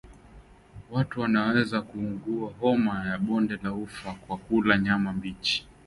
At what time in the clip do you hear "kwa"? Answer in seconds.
4.27-4.37